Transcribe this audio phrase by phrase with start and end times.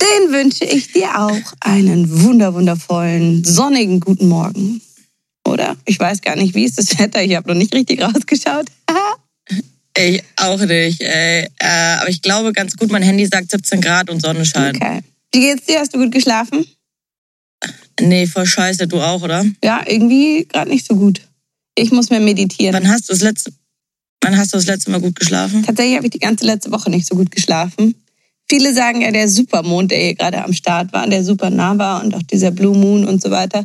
[0.00, 4.80] Den wünsche ich dir auch einen wunder wundervollen, sonnigen guten Morgen.
[5.46, 5.76] Oder?
[5.84, 7.22] Ich weiß gar nicht, wie ist das Wetter?
[7.22, 8.66] Ich habe noch nicht richtig rausgeschaut.
[9.98, 11.48] Ich auch nicht, ey.
[11.58, 11.66] Äh,
[12.00, 14.76] aber ich glaube ganz gut, mein Handy sagt 17 Grad und Sonnenschein.
[14.76, 15.00] okay.
[15.34, 15.80] Wie geht's dir?
[15.80, 16.64] Hast du gut geschlafen?
[18.00, 19.44] Nee, voll scheiße, du auch, oder?
[19.62, 21.20] Ja, irgendwie gerade nicht so gut.
[21.74, 22.72] Ich muss mehr meditieren.
[22.72, 23.52] Wann hast du das letzte,
[24.22, 25.64] wann hast du das letzte Mal gut geschlafen?
[25.64, 27.94] Tatsächlich habe ich die ganze letzte Woche nicht so gut geschlafen.
[28.50, 32.02] Viele sagen ja, der Supermond, der hier gerade am Start war, der super nah war
[32.02, 33.64] und auch dieser Blue Moon und so weiter,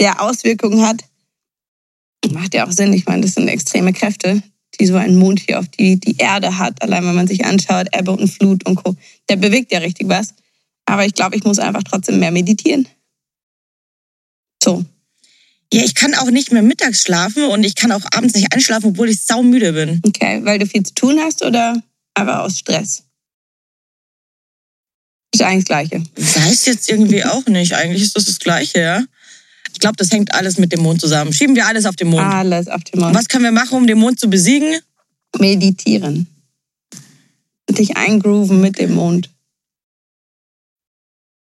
[0.00, 1.04] der Auswirkungen hat.
[2.32, 2.92] Macht ja auch Sinn.
[2.92, 4.42] Ich meine, das sind extreme Kräfte,
[4.80, 6.82] die so ein Mond hier auf die, die Erde hat.
[6.82, 8.96] Allein wenn man sich anschaut, Ebbe und Flut und Co.
[9.28, 10.34] Der bewegt ja richtig was.
[10.84, 12.88] Aber ich glaube, ich muss einfach trotzdem mehr meditieren.
[14.60, 14.84] So.
[15.72, 18.90] Ja, ich kann auch nicht mehr mittags schlafen und ich kann auch abends nicht einschlafen,
[18.90, 20.02] obwohl ich saumüde bin.
[20.04, 21.80] Okay, weil du viel zu tun hast oder
[22.14, 23.03] aber aus Stress?
[25.34, 26.02] Ist eigentlich das Gleiche.
[26.16, 27.74] Weiß jetzt irgendwie auch nicht.
[27.74, 29.04] Eigentlich ist das das Gleiche, ja?
[29.72, 31.32] Ich glaube, das hängt alles mit dem Mond zusammen.
[31.32, 32.22] Schieben wir alles auf den Mond.
[32.22, 33.14] Alles auf den Mond.
[33.14, 34.78] Was können wir machen, um den Mond zu besiegen?
[35.38, 36.28] Meditieren.
[37.68, 39.28] Und dich eingrooven mit dem Mond.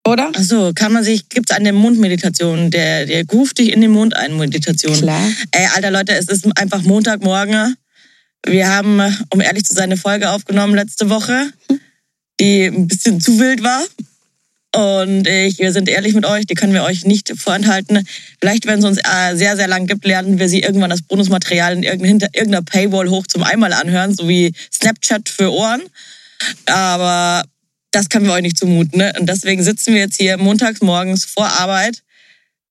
[0.06, 0.32] Oder?
[0.36, 4.16] Ach so, kann man sich, gibt's eine Mondmeditation, der, der ruft dich in den Mond
[4.16, 4.96] ein, Meditation.
[4.96, 5.32] Klar.
[5.52, 7.76] Ey, alter Leute, es ist einfach Montagmorgen.
[8.46, 11.52] Wir haben, um ehrlich zu sein, eine Folge aufgenommen letzte Woche,
[12.40, 13.84] die ein bisschen zu wild war.
[14.76, 18.08] Und ich, wir sind ehrlich mit euch, die können wir euch nicht vorenthalten.
[18.40, 21.74] Vielleicht, wenn es uns äh, sehr, sehr lang gibt, lernen wir sie irgendwann das Bonusmaterial
[21.74, 25.82] in irgendeiner Paywall hoch zum einmal anhören, so wie Snapchat für Ohren.
[26.68, 27.44] Aber
[27.92, 29.00] das können wir euch nicht zumuten.
[29.00, 29.12] Ne?
[29.20, 32.04] Und deswegen sitzen wir jetzt hier montags morgens vor Arbeit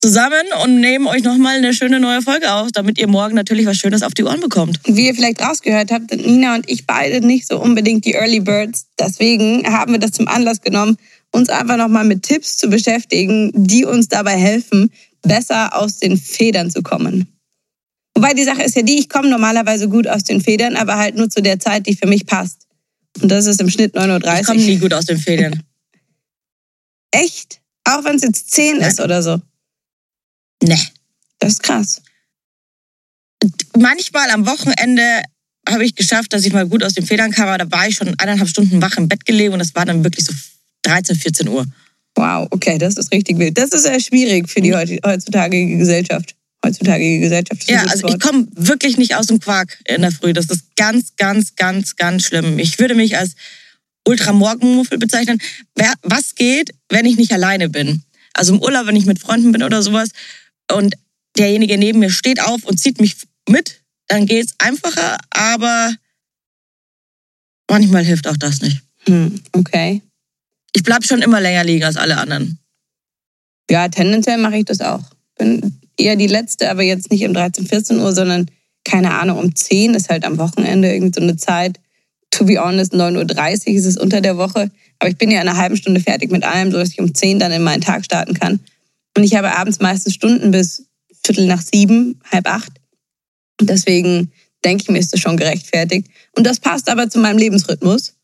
[0.00, 3.76] zusammen und nehmen euch nochmal eine schöne neue Folge auf, damit ihr morgen natürlich was
[3.76, 4.80] Schönes auf die Ohren bekommt.
[4.86, 8.40] Wie ihr vielleicht rausgehört habt, sind Nina und ich beide nicht so unbedingt die Early
[8.40, 8.86] Birds.
[8.98, 10.96] Deswegen haben wir das zum Anlass genommen,
[11.32, 14.92] uns einfach nochmal mit Tipps zu beschäftigen, die uns dabei helfen,
[15.22, 17.26] besser aus den Federn zu kommen.
[18.14, 21.16] Wobei die Sache ist ja die, ich komme normalerweise gut aus den Federn, aber halt
[21.16, 22.66] nur zu der Zeit, die für mich passt.
[23.20, 24.66] Und das ist im Schnitt 9.30 Ich komme Uhr.
[24.66, 25.62] nie gut aus den Federn.
[27.10, 27.60] Echt?
[27.84, 29.40] Auch wenn es jetzt 10 ist oder so.
[30.62, 30.78] Ne.
[31.38, 32.02] Das ist krass.
[33.76, 35.22] Manchmal am Wochenende
[35.68, 37.96] habe ich geschafft, dass ich mal gut aus den Federn kam, aber da war ich
[37.96, 40.32] schon eineinhalb Stunden wach im Bett gelegen und das war dann wirklich so
[40.82, 41.66] 13, 14 Uhr.
[42.16, 43.56] Wow, okay, das ist richtig wild.
[43.56, 46.34] Das ist sehr schwierig für die heut- heutzutage Gesellschaft.
[46.64, 50.32] Heutzutage Gesellschaft Ja, also ich komme wirklich nicht aus dem Quark in der Früh.
[50.32, 52.58] Das ist ganz, ganz, ganz, ganz schlimm.
[52.58, 53.34] Ich würde mich als
[54.04, 55.40] Ultramorgenmuffel bezeichnen.
[56.02, 58.02] Was geht, wenn ich nicht alleine bin?
[58.32, 60.08] Also im Urlaub, wenn ich mit Freunden bin oder sowas
[60.72, 60.94] und
[61.36, 63.16] derjenige neben mir steht auf und zieht mich
[63.48, 65.94] mit, dann geht's einfacher, aber
[67.70, 68.82] manchmal hilft auch das nicht.
[69.06, 70.02] Hm, okay.
[70.74, 72.58] Ich bleib schon immer länger liegen als alle anderen.
[73.70, 75.02] Ja, tendenziell mache ich das auch.
[75.36, 78.50] Bin eher die letzte, aber jetzt nicht um 13, 14 Uhr, sondern
[78.84, 81.78] keine Ahnung, um 10 ist halt am Wochenende irgend so eine Zeit.
[82.30, 84.70] To be honest, 9.30 Uhr ist es unter der Woche.
[84.98, 87.38] Aber ich bin ja in einer halben Stunde fertig mit allem, sodass ich um 10
[87.38, 88.60] dann in meinen Tag starten kann.
[89.18, 90.86] Und ich habe abends meistens Stunden bis
[91.24, 92.70] Viertel nach sieben, halb acht.
[93.60, 94.30] Deswegen
[94.64, 96.06] denke ich mir, ist das schon gerechtfertigt.
[96.36, 98.14] Und das passt aber zu meinem Lebensrhythmus.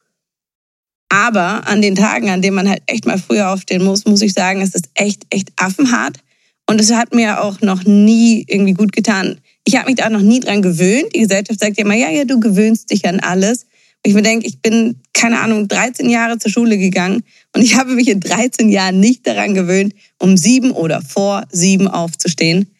[1.08, 4.34] Aber an den Tagen, an denen man halt echt mal früher aufstehen muss, muss ich
[4.34, 6.18] sagen, es ist echt, echt affenhart.
[6.70, 9.40] Und es hat mir auch noch nie irgendwie gut getan.
[9.64, 11.12] Ich habe mich da noch nie dran gewöhnt.
[11.12, 13.66] Die Gesellschaft sagt ja immer, ja, ja, du gewöhnst dich an alles.
[14.06, 17.24] Ich mir denke, ich bin, keine Ahnung, 13 Jahre zur Schule gegangen
[17.54, 21.88] und ich habe mich in 13 Jahren nicht daran gewöhnt, um sieben oder vor sieben
[21.88, 22.70] aufzustehen.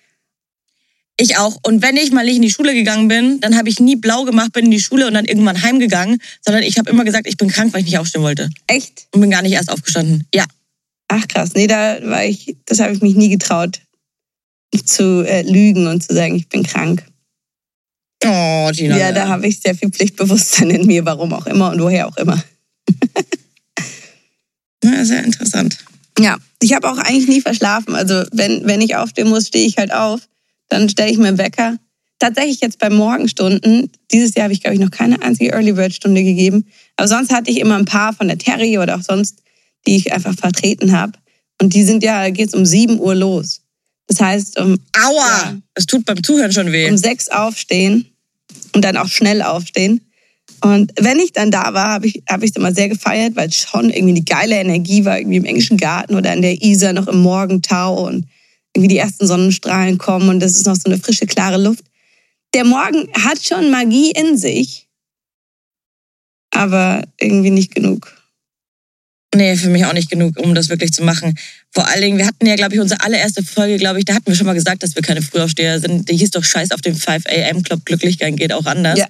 [1.17, 1.59] Ich auch.
[1.63, 4.25] Und wenn ich mal nicht in die Schule gegangen bin, dann habe ich nie blau
[4.25, 7.37] gemacht, bin in die Schule und dann irgendwann heimgegangen, sondern ich habe immer gesagt, ich
[7.37, 8.51] bin krank, weil ich nicht aufstehen wollte.
[8.67, 9.07] Echt?
[9.13, 10.27] Und bin gar nicht erst aufgestanden.
[10.35, 10.45] Ja.
[11.09, 13.81] Ach krass, nee, da war ich, das habe ich mich nie getraut
[14.85, 17.05] zu äh, lügen und zu sagen, ich bin krank.
[18.25, 18.99] Oh, Gina.
[18.99, 22.17] Ja, da habe ich sehr viel Pflichtbewusstsein in mir, warum auch immer und woher auch
[22.17, 22.43] immer.
[24.85, 25.79] Ja, sehr interessant.
[26.19, 27.95] Ja, ich habe auch eigentlich nie verschlafen.
[27.95, 30.21] Also wenn, wenn ich aufstehen muss, stehe ich halt auf.
[30.69, 31.79] Dann stelle ich mir einen Wecker.
[32.19, 35.95] Tatsächlich jetzt bei Morgenstunden, dieses Jahr habe ich, glaube ich, noch keine einzige Early Bird
[35.95, 36.67] Stunde gegeben.
[36.97, 39.43] Aber sonst hatte ich immer ein paar von der Terry oder auch sonst,
[39.87, 41.13] die ich einfach vertreten habe.
[41.61, 43.63] Und die sind ja, geht es um 7 Uhr los.
[44.07, 45.27] Das heißt, um, Aua!
[45.29, 45.57] Ja.
[45.75, 46.89] Es tut beim Zuhören schon weh.
[46.91, 48.14] um sechs aufstehen
[48.75, 50.01] und dann auch schnell aufstehen.
[50.61, 53.91] Und wenn ich dann da war, habe ich es hab immer sehr gefeiert, weil schon
[53.91, 57.21] irgendwie die geile Energie war, irgendwie im englischen Garten oder an der Isar noch im
[57.21, 58.27] Morgentau und
[58.75, 61.85] irgendwie die ersten Sonnenstrahlen kommen und das ist noch so eine frische, klare Luft.
[62.55, 64.89] Der Morgen hat schon Magie in sich,
[66.51, 68.13] aber irgendwie nicht genug.
[69.35, 71.37] Nee, für mich auch nicht genug, um das wirklich zu machen.
[71.75, 74.27] Vor allen Dingen, wir hatten ja, glaube ich, unsere allererste Folge, glaube ich, da hatten
[74.27, 76.09] wir schon mal gesagt, dass wir keine Frühaufsteher sind.
[76.09, 78.99] Die hieß doch Scheiß auf den 5 AM Club, Glücklichkeit geht auch anders.
[78.99, 79.09] Ja.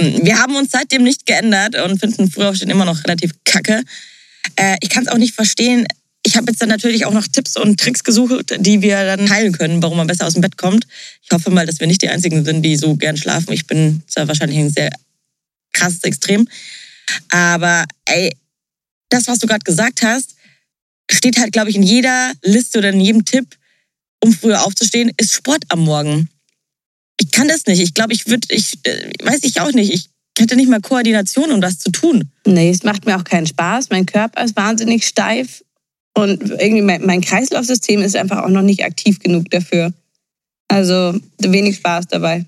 [0.00, 3.82] Wir haben uns seitdem nicht geändert und finden Frühaufstehen immer noch relativ kacke.
[4.56, 5.86] Äh, ich kann es auch nicht verstehen.
[6.22, 9.52] Ich habe jetzt dann natürlich auch noch Tipps und Tricks gesucht, die wir dann teilen
[9.52, 10.86] können, warum man besser aus dem Bett kommt.
[11.22, 13.52] Ich hoffe mal, dass wir nicht die Einzigen sind, die so gern schlafen.
[13.52, 14.90] Ich bin zwar wahrscheinlich ein sehr
[15.74, 16.48] krasses Extrem.
[17.30, 18.34] Aber ey,
[19.10, 20.34] das, was du gerade gesagt hast,
[21.10, 23.56] steht halt, glaube ich, in jeder Liste oder in jedem Tipp,
[24.22, 26.28] um früher aufzustehen, ist Sport am Morgen.
[27.20, 27.80] Ich kann das nicht.
[27.80, 29.92] Ich glaube, ich würde, ich äh, weiß ich auch nicht.
[29.92, 30.08] Ich
[30.38, 32.30] hätte nicht mal Koordination, um das zu tun.
[32.46, 33.90] Nee, es macht mir auch keinen Spaß.
[33.90, 35.64] Mein Körper ist wahnsinnig steif
[36.14, 39.92] und irgendwie mein, mein Kreislaufsystem ist einfach auch noch nicht aktiv genug dafür.
[40.68, 42.44] Also wenig Spaß dabei.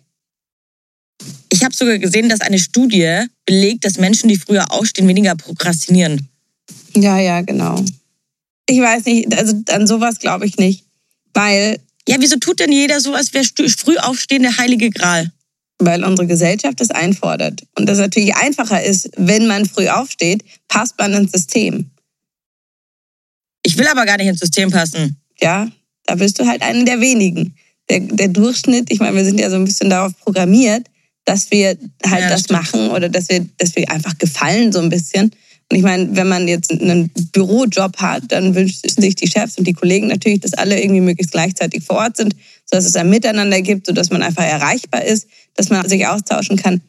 [1.53, 6.29] Ich habe sogar gesehen, dass eine Studie belegt, dass Menschen, die früher aufstehen, weniger prokrastinieren.
[6.95, 7.85] Ja, ja, genau.
[8.71, 10.85] Ich weiß nicht, also an sowas glaube ich nicht.
[11.35, 11.79] Weil,
[12.09, 15.31] Ja, wieso tut denn jeder so, als wäre früh aufstehen der heilige Gral?
[15.83, 17.63] weil unsere Gesellschaft das einfordert.
[17.75, 21.91] Und das natürlich einfacher ist, wenn man früh aufsteht, passt man ins System.
[23.63, 25.17] Ich will aber gar nicht ins System passen.
[25.41, 25.69] Ja,
[26.05, 27.55] da bist du halt eine der wenigen.
[27.89, 30.87] Der, der Durchschnitt, ich meine, wir sind ja so ein bisschen darauf programmiert,
[31.25, 32.61] dass wir halt Ja, das stimmt.
[32.61, 35.35] machen oder dass wir, dass wir einfach gefallen so ein bisschen.
[35.71, 39.67] Und ich meine, wenn man jetzt einen Bürojob hat, dann wünschen sich die Chefs und
[39.69, 42.35] die Kollegen natürlich, dass alle irgendwie möglichst gleichzeitig vor Ort sind,
[42.65, 46.81] sodass es ein Miteinander gibt, sodass man einfach erreichbar ist, dass man sich austauschen kann.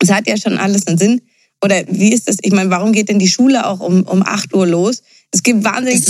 [0.00, 1.22] Das hat ja schon alles einen Sinn.
[1.62, 2.38] Oder wie ist das?
[2.42, 5.02] Ich meine, warum geht denn die Schule auch um, um 8 Uhr los?
[5.30, 6.02] Es gibt wahnsinnig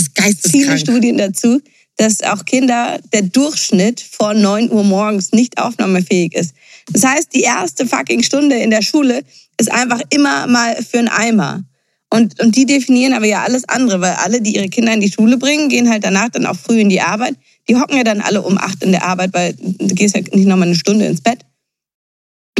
[0.51, 0.77] viele.
[0.79, 1.61] Studien dazu,
[1.97, 6.55] dass auch Kinder, der Durchschnitt vor 9 Uhr morgens nicht aufnahmefähig ist.
[6.91, 9.23] Das heißt, die erste fucking Stunde in der Schule
[9.59, 11.63] ist einfach immer mal für einen Eimer.
[12.13, 15.11] Und, und die definieren aber ja alles andere, weil alle, die ihre Kinder in die
[15.11, 17.35] Schule bringen, gehen halt danach dann auch früh in die Arbeit.
[17.69, 20.47] Die hocken ja dann alle um acht in der Arbeit, weil du gehst ja nicht
[20.47, 21.39] nochmal eine Stunde ins Bett.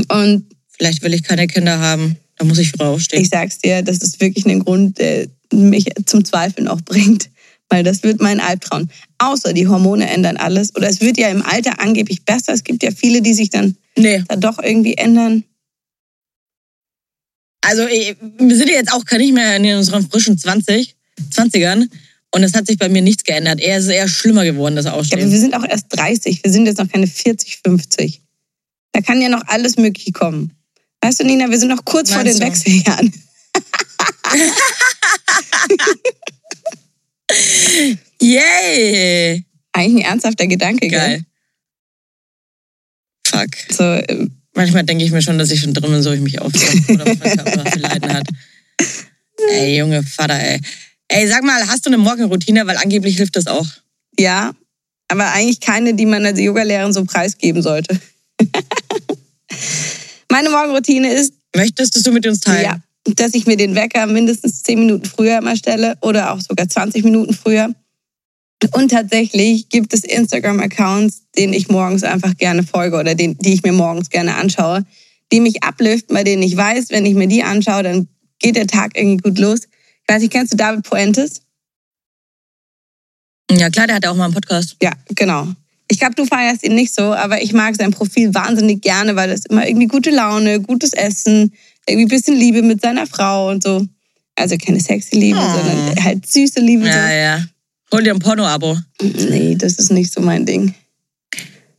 [0.07, 0.45] Und
[0.81, 2.17] Vielleicht will ich keine Kinder haben.
[2.37, 3.21] Da muss ich früh aufstehen.
[3.21, 7.29] ich sag's dir, das ist wirklich ein Grund, der mich zum Zweifeln auch bringt.
[7.69, 8.89] Weil das wird mein Albtraum.
[9.19, 10.75] Außer die Hormone ändern alles.
[10.75, 12.53] Oder es wird ja im Alter angeblich besser.
[12.53, 14.23] Es gibt ja viele, die sich dann nee.
[14.27, 15.43] da doch irgendwie ändern.
[17.61, 20.95] Also wir sind ja jetzt auch nicht mehr in unseren frischen 20,
[21.31, 21.87] 20ern.
[22.33, 23.59] Und es hat sich bei mir nichts geändert.
[23.59, 26.43] Eher ist es eher schlimmer geworden, das Ja, aber wir sind auch erst 30.
[26.43, 28.21] Wir sind jetzt noch keine 40, 50.
[28.93, 30.51] Da kann ja noch alles Mögliche kommen.
[31.01, 32.71] Weißt du, Nina, wir sind noch kurz vor den Meinst du?
[32.71, 33.11] Wechseljahren.
[38.21, 39.43] Yay!
[39.73, 41.25] Eigentlich ein ernsthafter Gedanke, Geil.
[43.25, 43.51] Fuck.
[43.51, 43.75] gell?
[43.75, 46.39] So, ähm, Manchmal denke ich mir schon, dass ich schon drin bin, so ich mich
[46.41, 46.95] aufstehe.
[46.95, 48.27] Oder was für Leiden hat.
[49.49, 50.59] Ey, Junge Vater, ey.
[51.07, 52.65] Ey, sag mal, hast du eine Morgenroutine?
[52.67, 53.67] Weil angeblich hilft das auch.
[54.19, 54.53] ja,
[55.07, 57.99] aber eigentlich keine, die man als Yogalehrerin so preisgeben sollte.
[60.31, 62.63] Meine Morgenroutine ist, Möchtest du mit uns teilen?
[62.63, 62.77] ja,
[63.15, 67.03] dass ich mir den Wecker mindestens 10 Minuten früher immer stelle oder auch sogar 20
[67.03, 67.73] Minuten früher.
[68.73, 73.63] Und tatsächlich gibt es Instagram-Accounts, denen ich morgens einfach gerne folge oder den, die ich
[73.63, 74.85] mir morgens gerne anschaue,
[75.31, 78.07] die mich upliften, bei denen ich weiß, wenn ich mir die anschaue, dann
[78.39, 79.61] geht der Tag irgendwie gut los.
[79.63, 81.41] Ich weiß nicht, kennst du David Puentes?
[83.51, 84.77] Ja, klar, der hat auch mal einen Podcast.
[84.81, 85.47] Ja, genau.
[85.89, 89.29] Ich glaube, du feierst ihn nicht so, aber ich mag sein Profil wahnsinnig gerne, weil
[89.29, 91.53] das immer irgendwie gute Laune, gutes Essen,
[91.85, 93.85] irgendwie ein bisschen Liebe mit seiner Frau und so.
[94.35, 95.57] Also keine sexy Liebe, Oh.
[95.57, 96.87] sondern halt süße Liebe.
[96.87, 97.43] Ja, ja.
[97.93, 98.77] Hol dir ein Porno-Abo.
[99.01, 100.73] Nee, das ist nicht so mein Ding.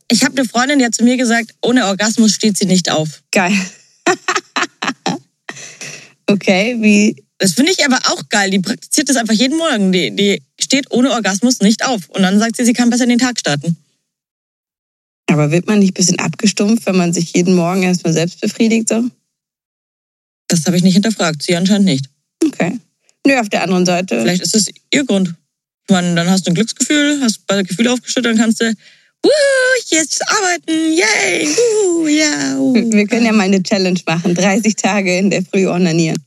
[0.09, 3.23] Ich habe eine Freundin, die hat zu mir gesagt, ohne Orgasmus steht sie nicht auf.
[3.31, 3.53] Geil.
[6.27, 7.15] okay, wie.
[7.39, 8.51] Das finde ich aber auch geil.
[8.51, 9.91] Die praktiziert das einfach jeden Morgen.
[9.91, 12.07] Die, die steht ohne Orgasmus nicht auf.
[12.09, 13.75] Und dann sagt sie, sie kann besser in den Tag starten.
[15.27, 18.87] Aber wird man nicht ein bisschen abgestumpft, wenn man sich jeden Morgen erstmal selbst befriedigt?
[18.89, 19.09] So?
[20.47, 21.41] Das habe ich nicht hinterfragt.
[21.41, 22.05] Sie anscheinend nicht.
[22.45, 22.79] Okay.
[23.25, 24.21] Nö, auf der anderen Seite.
[24.21, 25.33] Vielleicht ist es ihr Grund.
[25.89, 29.31] Man, dann hast du ein Glücksgefühl, hast beide Gefühle aufgeschüttet, dann kannst du, wuhu,
[29.87, 32.57] jetzt arbeiten, yay, wuhu, ja.
[32.57, 32.73] wuhu.
[32.91, 34.33] Wir können ja mal eine Challenge machen.
[34.33, 36.17] 30 Tage in der Früh onanieren.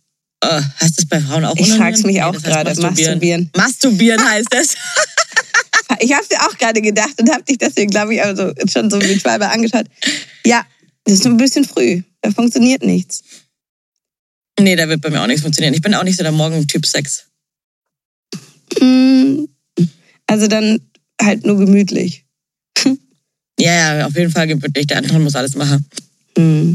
[0.42, 1.78] Äh, heißt das bei Frauen auch Ich onanieren?
[1.78, 2.80] frag's mich auch das heißt gerade.
[2.80, 3.50] Masturbieren.
[3.56, 4.74] Masturbieren heißt es.
[6.00, 9.00] Ich habe dir auch gerade gedacht und habe dich deswegen, glaube ich, also schon so
[9.00, 9.86] wie Schwalbe angeschaut.
[10.44, 10.66] Ja,
[11.04, 12.02] das ist ein bisschen früh.
[12.22, 13.22] Da funktioniert nichts.
[14.58, 15.74] nee, da wird bei mir auch nichts funktionieren.
[15.74, 17.25] Ich bin auch nicht so der Morgentyp Sex.
[18.80, 19.44] Mm,
[20.26, 20.80] Also dann
[21.20, 22.24] halt nur gemütlich.
[23.58, 24.86] Ja, ja, auf jeden Fall gemütlich.
[24.86, 25.86] Der andere muss alles machen.
[26.36, 26.74] Mm.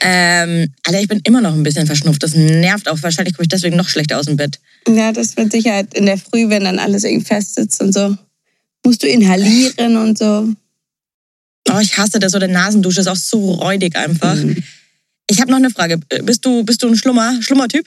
[0.00, 2.22] Ähm, Alter, ich bin immer noch ein bisschen verschnupft.
[2.22, 3.02] Das nervt auch.
[3.02, 4.58] Wahrscheinlich komme ich deswegen noch schlechter aus dem Bett.
[4.88, 8.16] Ja, das mit Sicherheit in der Früh, wenn dann alles irgendwie fest sitzt und so.
[8.82, 10.48] Musst du inhalieren und so.
[11.70, 12.34] Oh, ich hasse das.
[12.34, 14.36] Oder Nasendusche ist auch so räudig einfach.
[15.28, 15.98] Ich habe noch eine Frage.
[16.22, 17.86] Bist du, bist du ein Schlummer, Schlummertyp?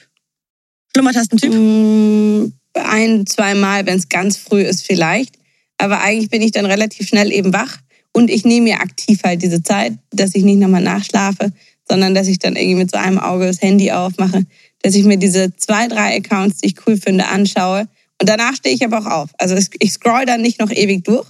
[0.94, 1.52] Schlummertastentyp?
[1.52, 2.52] Mm,
[2.84, 5.36] Ein, zweimal, wenn es ganz früh ist, vielleicht.
[5.78, 7.78] Aber eigentlich bin ich dann relativ schnell eben wach.
[8.12, 11.52] Und ich nehme mir aktiv halt diese Zeit, dass ich nicht nochmal nachschlafe,
[11.88, 14.44] sondern dass ich dann irgendwie mit so einem Auge das Handy aufmache,
[14.82, 17.88] dass ich mir diese zwei, drei Accounts, die ich cool finde, anschaue.
[18.20, 19.30] Und danach stehe ich aber auch auf.
[19.38, 21.26] Also ich scroll dann nicht noch ewig durch.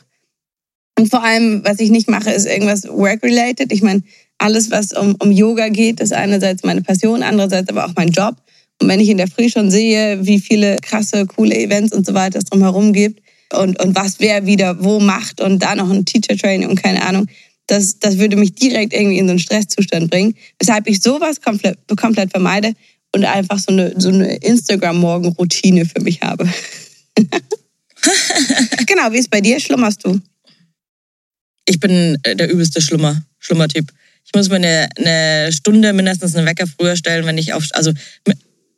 [0.99, 3.73] Und vor allem, was ich nicht mache, ist irgendwas work-related.
[3.73, 4.03] Ich meine,
[4.39, 8.37] alles, was um, um Yoga geht, ist einerseits meine Passion, andererseits aber auch mein Job.
[8.81, 12.15] Und wenn ich in der Früh schon sehe, wie viele krasse, coole Events und so
[12.15, 16.05] weiter es drumherum gibt und, und was wer wieder wo macht und da noch ein
[16.05, 17.27] Teacher-Training und keine Ahnung,
[17.67, 20.35] das, das würde mich direkt irgendwie in so einen Stresszustand bringen.
[20.59, 22.75] Weshalb ich sowas komplett, komplett vermeide
[23.13, 26.49] und einfach so eine, so eine Instagram-Morgen-Routine für mich habe.
[28.87, 29.59] genau, wie ist bei dir?
[29.59, 30.21] Schlummerst du?
[31.69, 33.93] Ich bin äh, der übelste Schlummer, Schlummertyp.
[34.25, 37.93] Ich muss mir eine, eine Stunde, mindestens einen Wecker früher stellen, wenn ich auf, also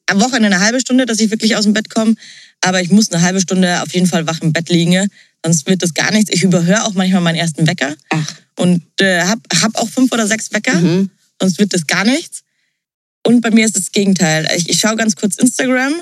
[0.08, 2.14] am Wochenende eine halbe Stunde, dass ich wirklich aus dem Bett komme.
[2.60, 5.08] Aber ich muss eine halbe Stunde auf jeden Fall wach im Bett liegen,
[5.44, 6.30] sonst wird das gar nichts.
[6.32, 8.34] Ich überhöre auch manchmal meinen ersten Wecker Ach.
[8.56, 11.10] und äh, hab, hab auch fünf oder sechs Wecker, Mhm.
[11.40, 12.42] sonst wird das gar nichts.
[13.24, 14.48] Und bei mir ist das Gegenteil.
[14.56, 15.92] Ich, ich schaue ganz kurz Instagram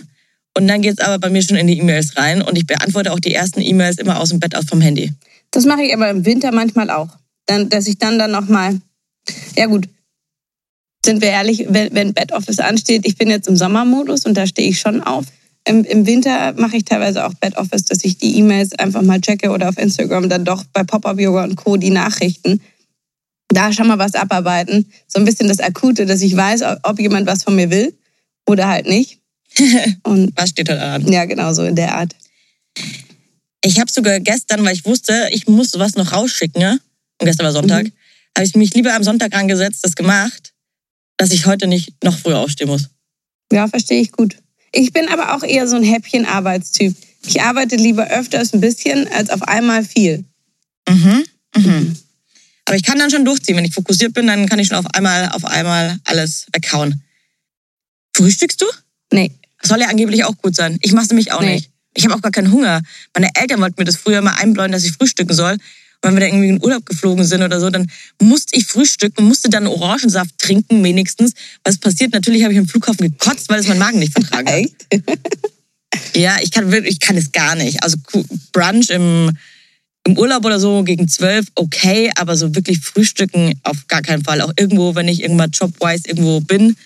[0.57, 3.21] und dann geht's aber bei mir schon in die E-Mails rein und ich beantworte auch
[3.21, 5.13] die ersten E-Mails immer aus dem Bett aus vom Handy.
[5.51, 7.09] Das mache ich aber im Winter manchmal auch.
[7.47, 8.81] Dann, dass ich dann dann nochmal,
[9.57, 9.89] ja gut,
[11.07, 14.47] sind wir ehrlich, wenn, wenn Bed Office ansteht, ich bin jetzt im Sommermodus und da
[14.47, 15.25] stehe ich schon auf.
[15.67, 19.21] Im, Im Winter mache ich teilweise auch Bed Office, dass ich die E-Mails einfach mal
[19.21, 21.77] checke oder auf Instagram dann doch bei Pop-Up Yoga und Co.
[21.77, 22.61] die Nachrichten.
[23.49, 24.91] Da schon mal was abarbeiten.
[25.09, 27.97] So ein bisschen das Akute, dass ich weiß, ob jemand was von mir will
[28.47, 29.19] oder halt nicht.
[30.03, 31.11] Und Was steht da an?
[31.11, 32.15] ja, genau so in der Art.
[33.65, 36.79] Ich habe sogar gestern, weil ich wusste, ich muss sowas noch rausschicken, ne?
[37.21, 37.93] und gestern war Sonntag, Mhm.
[38.37, 40.53] habe ich mich lieber am Sonntag rangesetzt, das gemacht,
[41.17, 42.89] dass ich heute nicht noch früher aufstehen muss.
[43.53, 44.37] Ja, verstehe ich gut.
[44.73, 46.95] Ich bin aber auch eher so ein Häppchen-Arbeitstyp.
[47.27, 50.25] Ich arbeite lieber öfters ein bisschen als auf einmal viel.
[50.89, 51.25] Mhm.
[51.57, 51.97] Mhm.
[52.67, 53.57] Aber ich kann dann schon durchziehen.
[53.57, 57.03] Wenn ich fokussiert bin, dann kann ich schon auf einmal, auf einmal alles weghauen.
[58.17, 58.67] Frühstückst du?
[59.13, 59.31] Nee.
[59.63, 60.79] Soll ja angeblich auch gut sein.
[60.83, 61.55] Ich mache nämlich auch Nee.
[61.55, 61.71] nicht.
[61.95, 62.83] Ich habe auch gar keinen Hunger.
[63.15, 65.57] Meine Eltern wollten mir das früher mal einbläuen, dass ich frühstücken soll.
[66.07, 69.49] Wenn wir da irgendwie in Urlaub geflogen sind oder so, dann musste ich frühstücken, musste
[69.49, 71.33] dann Orangensaft trinken wenigstens.
[71.65, 72.13] Was passiert?
[72.13, 74.55] Natürlich habe ich am Flughafen gekotzt, weil es mein Magen nicht vertragen hat.
[74.55, 74.87] Echt?
[76.15, 77.83] Ja, ich kann wirklich, ich kann es gar nicht.
[77.83, 77.97] Also
[78.53, 79.37] Brunch im,
[80.05, 84.41] im Urlaub oder so gegen zwölf, okay, aber so wirklich frühstücken auf gar keinen Fall.
[84.41, 86.77] Auch irgendwo, wenn ich irgendwann jobwise irgendwo bin,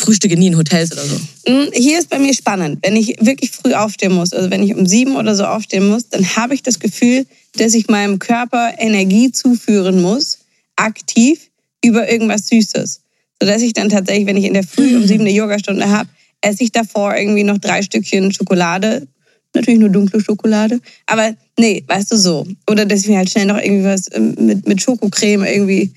[0.00, 1.20] frühstücke nie in Hotels oder so.
[1.46, 2.78] Hm, Hier ist bei mir spannend.
[2.82, 6.08] Wenn ich wirklich früh aufstehen muss, also wenn ich um sieben oder so aufstehen muss,
[6.08, 7.26] dann habe ich das Gefühl,
[7.56, 10.38] dass ich meinem Körper Energie zuführen muss,
[10.76, 11.50] aktiv,
[11.84, 13.00] über irgendwas Süßes.
[13.40, 16.08] Sodass ich dann tatsächlich, wenn ich in der Früh um sieben eine Yogastunde habe,
[16.40, 19.06] esse ich davor irgendwie noch drei Stückchen Schokolade.
[19.54, 20.80] Natürlich nur dunkle Schokolade.
[21.06, 22.46] Aber nee, weißt du so.
[22.68, 25.90] Oder dass ich mir halt schnell noch irgendwie was ähm, mit, mit Schokocreme irgendwie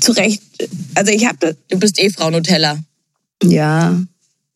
[0.00, 0.42] zurecht.
[0.94, 2.78] Also ich habe Du bist eh Frau Nutella.
[3.42, 3.98] Ja,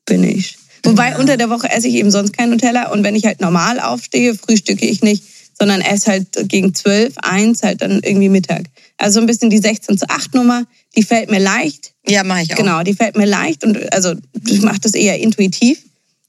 [0.07, 0.57] bin ich.
[0.85, 3.81] Wobei unter der Woche esse ich eben sonst kein Nutella und wenn ich halt normal
[3.81, 5.25] aufstehe, frühstücke ich nicht,
[5.59, 8.67] sondern esse halt gegen 12, 1 halt dann irgendwie Mittag.
[8.97, 10.65] Also so ein bisschen die 16 zu 8 Nummer,
[10.97, 11.93] die fällt mir leicht.
[12.07, 12.57] Ja, mache ich auch.
[12.57, 14.15] Genau, die fällt mir leicht und also
[14.47, 15.83] ich mache das eher intuitiv.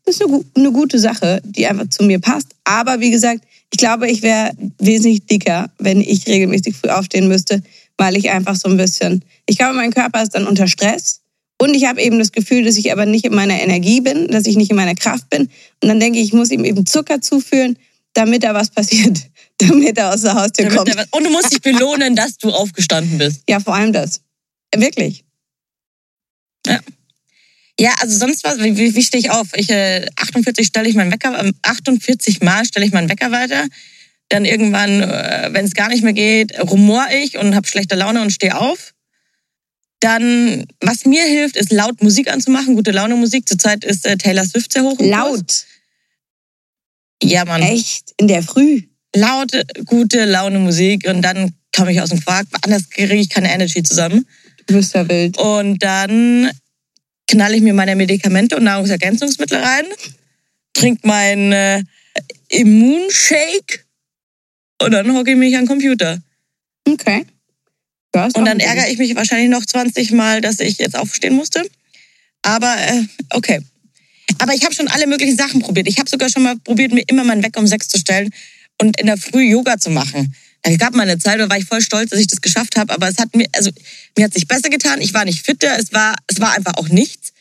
[0.06, 2.48] Das ist eine, eine gute Sache, die einfach zu mir passt.
[2.64, 7.62] Aber wie gesagt, ich glaube, ich wäre wesentlich dicker, wenn ich regelmäßig früh aufstehen müsste,
[7.98, 11.19] weil ich einfach so ein bisschen, ich glaube, mein Körper ist dann unter Stress
[11.62, 14.46] und ich habe eben das Gefühl, dass ich aber nicht in meiner Energie bin, dass
[14.46, 15.50] ich nicht in meiner Kraft bin.
[15.82, 17.78] Und dann denke ich, ich muss ihm eben Zucker zuführen,
[18.14, 19.20] damit da was passiert,
[19.58, 21.08] damit er aus der Haustür Damit kommt.
[21.12, 23.44] Und du musst dich belohnen, dass du aufgestanden bist.
[23.50, 24.22] Ja, vor allem das.
[24.74, 25.26] Wirklich.
[27.80, 29.48] Ja, also sonst was, wie, wie stehe ich auf?
[29.56, 33.68] Ich, äh, 48 stelle ich meinen Wecker, ähm, 48 Mal stelle ich meinen Wecker weiter.
[34.30, 38.22] Dann irgendwann, äh, wenn es gar nicht mehr geht, rumor ich und habe schlechte Laune
[38.22, 38.94] und stehe auf.
[40.00, 43.48] Dann, was mir hilft, ist laut Musik anzumachen, gute Laune Musik.
[43.48, 44.98] Zurzeit ist äh, Taylor Swift sehr hoch.
[45.00, 45.66] Laut.
[47.22, 47.62] Ja, Mann.
[47.62, 48.14] Echt?
[48.18, 48.84] In der Früh?
[49.16, 52.48] Laute, gute Laune Musik und dann komme ich aus dem Quark.
[52.62, 54.26] Anders kriege ich keine Energy zusammen.
[54.68, 55.38] Du bist ja wild.
[55.38, 56.52] Und dann
[57.28, 59.86] knall ich mir meine Medikamente und Nahrungsergänzungsmittel rein,
[60.74, 61.84] trink meinen äh,
[62.50, 63.86] Immunshake
[64.82, 66.20] und dann hocke ich mich an den Computer.
[66.88, 67.26] Okay.
[68.16, 71.64] Ja, Und dann ärgere ich mich wahrscheinlich noch 20 Mal, dass ich jetzt aufstehen musste.
[72.42, 73.60] Aber äh, okay.
[74.38, 75.88] Aber ich habe schon alle möglichen Sachen probiert.
[75.88, 78.30] Ich habe sogar schon mal probiert, mir immer meinen Wecker um sechs zu stellen
[78.82, 80.34] und in der Früh Yoga zu machen.
[80.62, 82.94] Da gab mal eine Zeit, da war ich voll stolz, dass ich das geschafft habe.
[82.94, 83.72] Aber es hat mir, also
[84.18, 85.02] mir hat sich besser getan.
[85.02, 85.78] Ich war nicht fitter.
[85.78, 87.32] Es war, es war einfach auch nichts.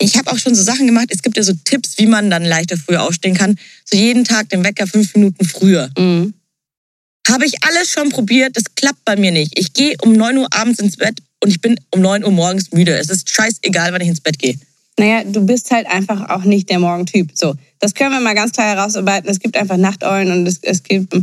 [0.00, 1.08] Ich habe auch schon so Sachen gemacht.
[1.10, 3.58] Es gibt ja so Tipps, wie man dann leichter früher aufstehen kann.
[3.84, 5.90] So jeden Tag den Wecker fünf Minuten früher.
[5.96, 6.34] Mhm.
[7.26, 9.58] Habe ich alles schon probiert, das klappt bei mir nicht.
[9.58, 12.72] Ich gehe um 9 Uhr abends ins Bett und ich bin um 9 Uhr morgens
[12.72, 12.96] müde.
[12.96, 14.58] Es ist scheißegal, wann ich ins Bett gehe.
[14.98, 17.30] Naja, du bist halt einfach auch nicht der Morgentyp.
[17.34, 19.30] So, das können wir mal ganz klar herausarbeiten.
[19.30, 21.14] Es gibt einfach Nachteulen und es, es gibt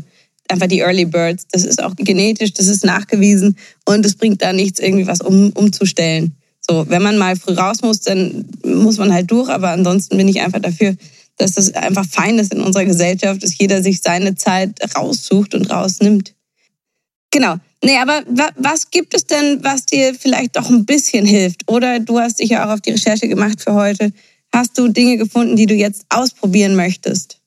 [0.47, 1.45] einfach die Early Birds.
[1.51, 5.51] Das ist auch genetisch, das ist nachgewiesen und es bringt da nichts, irgendwie was um,
[5.51, 6.35] umzustellen.
[6.67, 9.49] So, wenn man mal früh raus muss, dann muss man halt durch.
[9.49, 10.95] Aber ansonsten bin ich einfach dafür,
[11.37, 15.69] dass das einfach fein ist in unserer Gesellschaft, dass jeder sich seine Zeit raussucht und
[15.69, 16.33] rausnimmt.
[17.31, 17.57] Genau.
[17.83, 21.69] Nee, aber wa was gibt es denn, was dir vielleicht doch ein bisschen hilft?
[21.69, 24.11] Oder du hast dich ja auch auf die Recherche gemacht für heute.
[24.53, 27.39] Hast du Dinge gefunden, die du jetzt ausprobieren möchtest?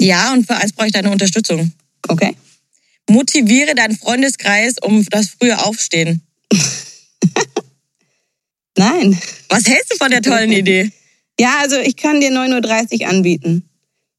[0.00, 1.72] Ja, und für eins brauche ich deine Unterstützung.
[2.08, 2.36] Okay.
[3.08, 6.22] Motiviere deinen Freundeskreis um das frühe Aufstehen.
[8.76, 9.18] Nein.
[9.48, 10.90] Was hältst du von der tollen Idee?
[11.42, 13.68] Ja, also ich kann dir 9.30 Uhr anbieten.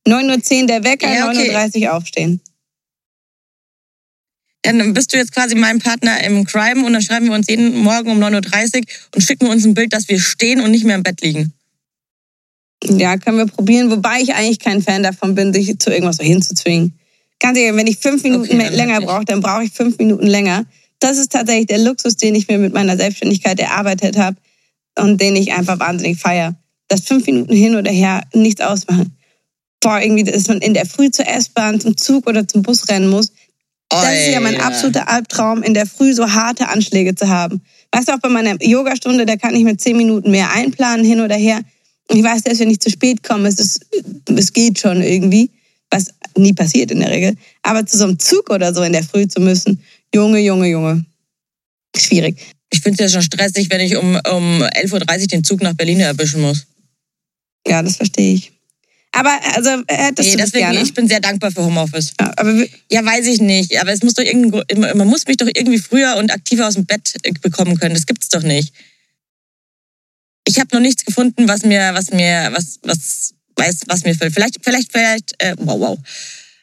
[0.05, 1.51] 9.10 Uhr der Wecker, Ja, okay.
[1.51, 2.41] 9.30 Uhr aufstehen.
[4.63, 7.77] Dann bist du jetzt quasi mein Partner im Crime und dann schreiben wir uns jeden
[7.77, 8.83] Morgen um 9.30 Uhr
[9.15, 11.53] und schicken uns ein Bild, dass wir stehen und nicht mehr im Bett liegen.
[12.83, 16.23] Ja, können wir probieren, wobei ich eigentlich kein Fan davon bin, sich zu irgendwas so
[16.25, 16.99] hinzuzwingen.
[17.39, 20.65] Ganz ehrlich, wenn ich fünf Minuten Okay, länger brauche, dann brauche ich fünf Minuten länger.
[20.99, 24.35] Das ist tatsächlich der Luxus, den ich mir mit meiner Selbstständigkeit erarbeitet habe
[24.97, 26.57] und den ich einfach wahnsinnig feier.
[26.93, 29.17] Dass fünf Minuten hin oder her nichts ausmachen.
[29.81, 33.09] Boah, irgendwie, dass man in der Früh zur S-Bahn, zum Zug oder zum Bus rennen
[33.09, 33.31] muss.
[33.89, 34.61] Das ist ja mein Oi.
[34.61, 37.61] absoluter Albtraum, in der Früh so harte Anschläge zu haben.
[37.91, 41.19] Weißt du, auch bei meiner Yogastunde, da kann ich mir zehn Minuten mehr einplanen, hin
[41.19, 41.61] oder her.
[42.09, 43.87] Ich weiß, selbst wenn ich zu spät komme, es, ist,
[44.27, 45.49] es geht schon irgendwie,
[45.89, 47.35] was nie passiert in der Regel.
[47.63, 49.81] Aber zu so einem Zug oder so in der Früh zu müssen,
[50.13, 51.03] Junge, Junge, Junge,
[51.97, 52.37] schwierig.
[52.71, 55.73] Ich finde es ja schon stressig, wenn ich um, um 11.30 Uhr den Zug nach
[55.73, 56.67] Berlin erwischen muss.
[57.67, 58.51] Ja, das verstehe ich.
[59.15, 60.81] Aber also hättest Nee, du das deswegen, gerne?
[60.81, 62.13] ich bin sehr dankbar für Homeoffice.
[62.19, 63.79] Ja, aber wir- Ja, weiß ich nicht.
[63.79, 66.85] Aber es muss doch irgendwo, man muss mich doch irgendwie früher und aktiver aus dem
[66.85, 67.93] Bett äh, bekommen können.
[67.93, 68.73] Das gibt's doch nicht.
[70.47, 74.33] Ich habe noch nichts gefunden, was mir, was mir, was, was, weiß, was mir fehlt.
[74.33, 75.99] Vielleicht, vielleicht, vielleicht, äh, wow, wow.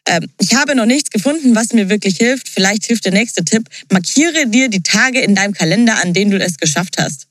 [0.06, 2.48] Ähm, ich habe noch nichts gefunden, was mir wirklich hilft.
[2.48, 3.68] Vielleicht hilft der nächste Tipp.
[3.92, 7.26] Markiere dir die Tage in deinem Kalender, an denen du es geschafft hast.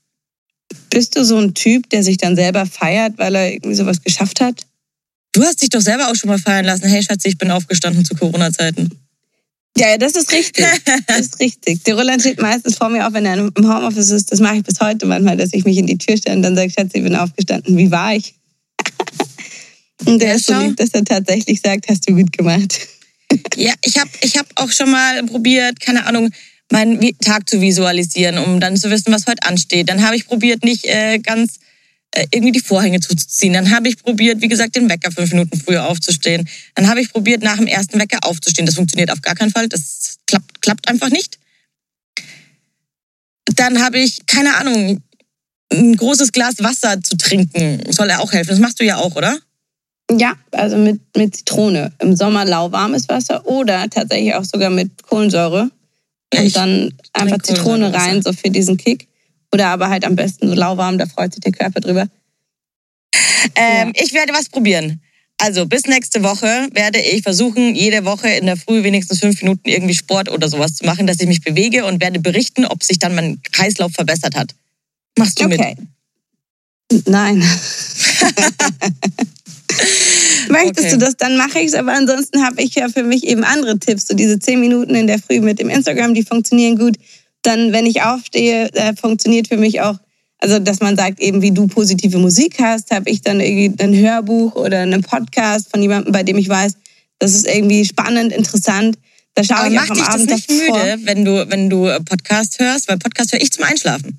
[0.90, 4.40] Bist du so ein Typ, der sich dann selber feiert, weil er irgendwie sowas geschafft
[4.40, 4.66] hat?
[5.32, 6.88] Du hast dich doch selber auch schon mal feiern lassen.
[6.88, 8.90] Hey Schatzi, ich bin aufgestanden zu Corona-Zeiten.
[9.76, 10.66] Ja, ja, das ist richtig.
[11.06, 11.84] Das ist richtig.
[11.84, 14.32] Der Roland steht meistens vor mir auf, wenn er im Homeoffice ist.
[14.32, 16.56] Das mache ich bis heute manchmal, dass ich mich in die Tür stelle und dann
[16.56, 17.76] sage, Schatz, ich bin aufgestanden.
[17.76, 18.34] Wie war ich?
[20.06, 22.88] Und der Ja, ist so lieb, dass er tatsächlich sagt, hast du gut gemacht.
[23.56, 26.30] Ja, ich habe ich hab auch schon mal probiert, keine Ahnung,
[26.70, 29.88] meinen Tag zu visualisieren, um dann zu wissen, was heute ansteht.
[29.88, 31.58] Dann habe ich probiert, nicht äh, ganz
[32.12, 33.52] äh, irgendwie die Vorhänge zuzuziehen.
[33.52, 36.48] Dann habe ich probiert, wie gesagt, den Wecker fünf Minuten früher aufzustehen.
[36.74, 38.66] Dann habe ich probiert, nach dem ersten Wecker aufzustehen.
[38.66, 39.68] Das funktioniert auf gar keinen Fall.
[39.68, 41.38] Das klappt, klappt einfach nicht.
[43.56, 45.02] Dann habe ich, keine Ahnung,
[45.72, 47.80] ein großes Glas Wasser zu trinken.
[47.92, 48.50] Soll er auch helfen.
[48.50, 49.38] Das machst du ja auch, oder?
[50.10, 51.92] Ja, also mit, mit Zitrone.
[52.00, 55.70] Im Sommer lauwarmes Wasser oder tatsächlich auch sogar mit Kohlensäure.
[56.32, 59.08] Ja, Und ich dann einfach Zitrone rein, so für diesen Kick.
[59.52, 62.06] Oder aber halt am besten so lauwarm, da freut sich der Körper drüber.
[63.56, 65.00] Ähm, Ich werde was probieren.
[65.38, 69.68] Also bis nächste Woche werde ich versuchen, jede Woche in der Früh wenigstens fünf Minuten
[69.68, 72.98] irgendwie Sport oder sowas zu machen, dass ich mich bewege und werde berichten, ob sich
[72.98, 74.54] dann mein Kreislauf verbessert hat.
[75.16, 75.76] Machst du Okay.
[77.06, 77.42] Nein.
[80.48, 80.90] Möchtest Okay.
[80.90, 81.74] du das, dann mache ich es.
[81.74, 84.06] Aber ansonsten habe ich ja für mich eben andere Tipps.
[84.08, 86.96] So diese zehn Minuten in der Früh mit dem Instagram, die funktionieren gut.
[87.42, 89.98] Dann, wenn ich aufstehe, äh, funktioniert für mich auch
[90.42, 93.94] Also, dass man sagt, eben wie du positive Musik hast, habe ich dann irgendwie ein
[93.94, 96.72] Hörbuch oder einen Podcast von jemandem, bei dem ich weiß,
[97.18, 98.96] das ist irgendwie spannend, interessant.
[99.34, 100.78] Da schaue Aber ich auch am dich das Abend nicht davor.
[100.84, 102.88] müde, wenn du, wenn du äh, Podcast hörst?
[102.88, 104.18] Weil Podcast höre ich zum Einschlafen.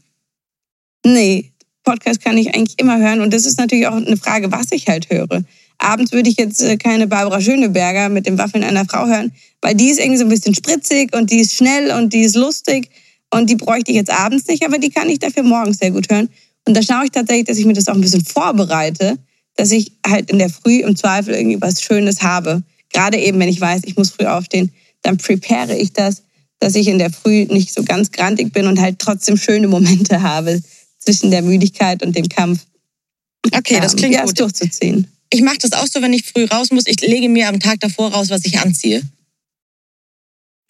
[1.04, 1.51] Nee,
[1.84, 3.22] Podcast kann ich eigentlich immer hören.
[3.22, 5.44] Und das ist natürlich auch eine Frage, was ich halt höre.
[5.78, 9.76] Abends würde ich jetzt äh, keine Barbara Schöneberger mit den Waffeln einer Frau hören, weil
[9.76, 12.90] die ist irgendwie so ein bisschen spritzig und die ist schnell und die ist lustig.
[13.34, 16.12] Und die bräuchte ich jetzt abends nicht, aber die kann ich dafür morgens sehr gut
[16.12, 16.30] hören.
[16.68, 19.18] Und da schaue ich tatsächlich, dass ich mir das auch ein bisschen vorbereite,
[19.56, 22.62] dass ich halt in der Früh im Zweifel irgendwie was Schönes habe.
[22.94, 26.24] Gerade eben, wenn ich weiß, ich muss früh aufstehen, dann prepare ich das,
[26.60, 30.22] dass ich in der Früh nicht so ganz grantig bin und halt trotzdem schöne Momente
[30.22, 30.62] habe
[31.04, 32.66] zwischen der Müdigkeit und dem Kampf.
[33.54, 34.40] Okay, das ähm, klingt ja, es gut.
[34.42, 35.08] durchzuziehen.
[35.34, 36.84] Ich mache das auch so, wenn ich früh raus muss.
[36.88, 39.02] Ich lege mir am Tag davor raus, was ich anziehe.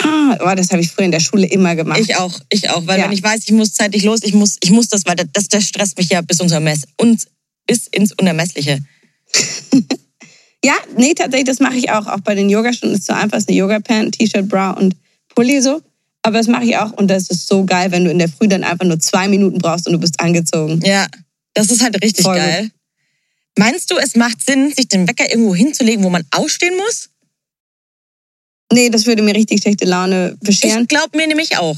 [0.01, 1.99] Ah, oh, das habe ich früher in der Schule immer gemacht.
[1.99, 2.85] Ich auch, ich auch.
[2.87, 3.05] Weil Ja.
[3.05, 5.67] wenn ich weiß, ich muss zeitig los, ich muss, ich muss das, weil das, das
[5.67, 7.27] stresst mich ja bis, unser Mess, und
[7.67, 8.79] bis ins Unermessliche.
[10.63, 12.05] Ja, nee, tatsächlich, das mache ich auch.
[12.05, 14.95] Auch bei den Yogastunden ist so einfach, ist eine Yoga-Pant, T-Shirt, Bra und
[15.33, 15.81] Pulli so.
[16.23, 18.47] Aber das mache ich auch und das ist so geil, wenn du in der Früh
[18.47, 20.81] dann einfach nur zwei Minuten brauchst und du bist angezogen.
[20.85, 21.07] Ja,
[21.53, 22.71] das ist halt richtig Voll geil.
[23.57, 27.09] Meinst du, es macht Sinn, sich den Wecker irgendwo hinzulegen, wo man ausstehen muss?
[28.71, 30.83] Nee, das würde mir richtig schlechte Laune bescheren.
[30.83, 31.77] Ich glaube mir nämlich auch.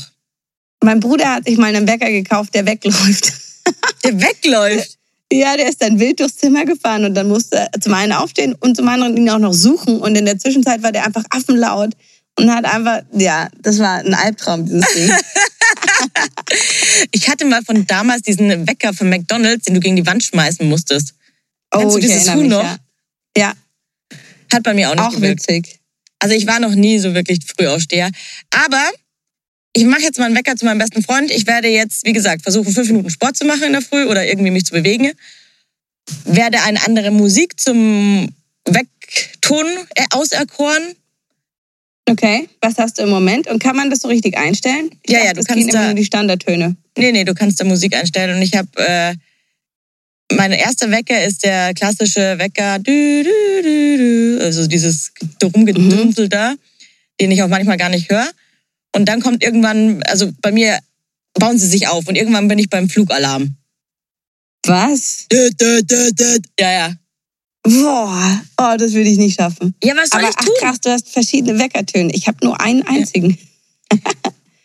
[0.84, 3.34] Mein Bruder hat sich mal einen Wecker gekauft, der wegläuft.
[4.04, 4.98] Der wegläuft.
[5.32, 8.56] Ja, der ist dann wild durchs Zimmer gefahren und dann musste er zum einen aufstehen
[8.60, 10.02] und zum anderen ihn auch noch suchen.
[10.02, 11.94] Und in der Zwischenzeit war der einfach affenlaut
[12.38, 15.12] und hat einfach, ja, das war ein Albtraum, dieses Ding.
[17.12, 20.68] Ich hatte mal von damals diesen Wecker von McDonalds, den du gegen die Wand schmeißen
[20.68, 21.14] musstest.
[21.72, 22.64] Kennst du dieses Huhn noch?
[22.64, 22.78] Ja,
[23.38, 23.54] ja
[24.52, 25.48] Hat bei mir auch nicht auch gewirkt.
[25.48, 25.80] witzig.
[26.20, 28.12] Also ich war noch nie so wirklich Frühaufsteher.
[28.52, 28.84] Aber
[29.74, 31.32] ich mache jetzt mal einen Wecker zu meinem besten Freund.
[31.32, 34.26] Ich werde jetzt, wie gesagt, versuchen, fünf Minuten Sport zu machen in der Früh oder
[34.26, 35.12] irgendwie mich zu bewegen.
[36.26, 38.30] Werde eine andere Musik zum
[38.66, 39.66] Wegtun
[39.96, 40.96] äh, auserkoren.
[42.10, 43.48] Okay, was hast du im Moment?
[43.48, 44.90] Und kann man das so richtig einstellen?
[45.04, 46.76] Ich Ja, dachte, ja, du das kannst da- nur die Standardtöne.
[46.98, 48.36] Nee, nee, du kannst da Musik einstellen.
[48.36, 49.16] Und ich habe, äh,
[50.34, 55.12] mein erster Wecker ist der klassische Wecker, dü, dü, dü, dü, also dieses
[55.42, 56.56] Rumgedümpel da,
[57.22, 58.30] den ich auch manchmal gar nicht höre.
[58.96, 60.80] Und dann kommt irgendwann, also bei mir
[61.36, 63.56] bauen sie sich auf und irgendwann bin ich beim Flugalarm.
[64.66, 65.26] Was?
[65.32, 66.40] Dü, dü, dü.
[66.60, 66.94] Ja, ja.
[67.64, 69.74] Boah, oh, das würde ich nicht schaffen.
[69.84, 70.54] Ja, was soll Aber ich ach tun?
[70.60, 72.12] krass, du hast verschiedene Weckertöne.
[72.14, 73.38] Ich habe nur einen einzigen.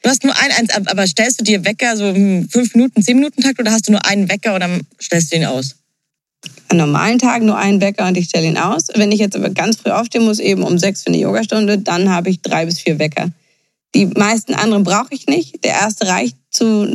[0.02, 3.16] Du hast nur ein, eins, aber stellst du dir Wecker so im fünf Minuten, zehn
[3.16, 4.68] Minuten Takt oder hast du nur einen Wecker oder
[5.00, 5.74] stellst du ihn aus?
[6.68, 8.86] An normalen Tagen nur einen Wecker und ich stelle ihn aus.
[8.94, 12.10] Wenn ich jetzt aber ganz früh aufstehen muss, eben um sechs für eine Yogastunde, dann
[12.10, 13.30] habe ich drei bis vier Wecker.
[13.94, 15.64] Die meisten anderen brauche ich nicht.
[15.64, 16.86] Der erste reicht zu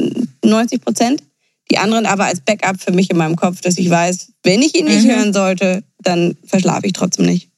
[0.44, 1.24] 90 Prozent.
[1.72, 4.78] Die anderen aber als Backup für mich in meinem Kopf, dass ich weiß, wenn ich
[4.78, 5.10] ihn nicht Mhm.
[5.12, 7.50] hören sollte, dann verschlafe ich trotzdem nicht.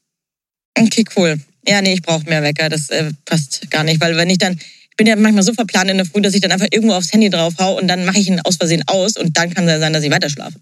[0.78, 1.39] Okay, cool.
[1.68, 2.70] Ja, nee, ich brauche mehr Wecker.
[2.70, 5.89] Das äh, passt gar nicht, weil wenn ich dann, ich bin ja manchmal so verplant
[5.89, 8.20] in der Früh, dass ich dann einfach irgendwo aufs Handy drauf hau und dann mache
[8.20, 10.56] ich ihn aus Versehen aus und dann kann es ja sein, dass ich weiter schlafe.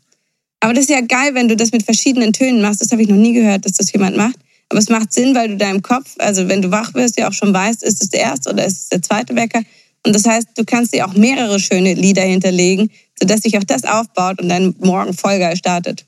[0.62, 2.82] Aber das ist ja geil, wenn du das mit verschiedenen Tönen machst.
[2.82, 4.36] Das habe ich noch nie gehört, dass das jemand macht.
[4.70, 7.34] Aber es macht Sinn, weil du deinem Kopf, also wenn du wach wirst, ja auch
[7.34, 9.62] schon weißt, ist es der erste oder ist es der zweite Wecker.
[10.06, 12.90] Und das heißt, du kannst dir auch mehrere schöne Lieder hinterlegen,
[13.24, 16.06] sodass sich auch das aufbaut und dein Morgen voll geil startet.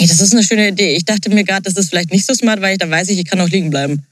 [0.00, 0.96] Hey, das ist eine schöne Idee.
[0.96, 3.18] Ich dachte mir gerade, das ist vielleicht nicht so smart, weil ich dann weiß ich,
[3.18, 4.06] ich kann auch liegen bleiben.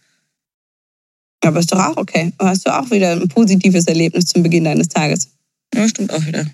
[1.40, 2.32] Aber ist doch auch okay.
[2.38, 5.28] Da hast du auch wieder ein positives Erlebnis zum Beginn deines Tages.
[5.74, 6.46] Ja, stimmt auch wieder.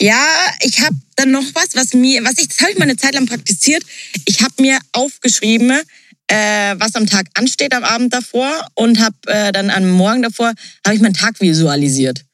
[0.00, 0.24] Ja,
[0.62, 3.14] ich habe dann noch was, was mir, was ich, das habe ich mal eine Zeit
[3.14, 3.84] lang praktiziert.
[4.24, 5.72] Ich habe mir aufgeschrieben,
[6.28, 10.52] äh, was am Tag ansteht am Abend davor und habe äh, dann am Morgen davor
[10.86, 12.24] habe ich meinen Tag visualisiert.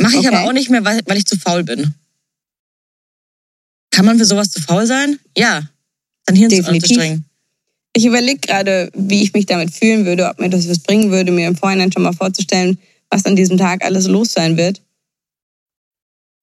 [0.00, 0.28] Mache ich Okay.
[0.28, 1.94] aber auch nicht mehr, weil, weil ich zu faul bin.
[3.90, 5.18] Kann man für sowas zu faul sein?
[5.36, 5.62] Ja.
[6.26, 6.82] Dann Hirn Definitiv.
[6.90, 7.24] anzustrengen.
[7.94, 11.32] Ich überlege gerade, wie ich mich damit fühlen würde, ob mir das was bringen würde,
[11.32, 12.78] mir im Vorhinein schon mal vorzustellen,
[13.08, 14.82] was an diesem Tag alles los sein wird.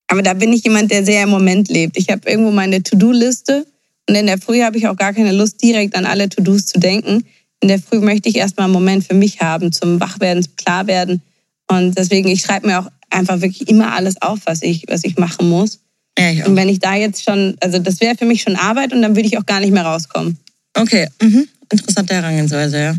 [0.07, 1.97] Aber da bin ich jemand, der sehr im Moment lebt.
[1.97, 3.67] Ich habe irgendwo meine To-Do-Liste
[4.09, 6.79] und in der Früh habe ich auch gar keine Lust, direkt an alle To-Dos zu
[6.79, 7.25] denken.
[7.61, 11.21] In der Früh möchte ich erstmal einen Moment für mich haben, zum Wachwerden, zum Klarwerden.
[11.67, 15.17] Und deswegen, ich schreibe mir auch einfach wirklich immer alles auf, was ich, was ich
[15.17, 15.79] machen muss.
[16.17, 16.45] Ja, ich.
[16.45, 19.15] Und wenn ich da jetzt schon, also das wäre für mich schon Arbeit und dann
[19.15, 20.37] würde ich auch gar nicht mehr rauskommen.
[20.75, 21.47] Okay, mhm.
[21.71, 22.95] interessante Herangehensweise, ja.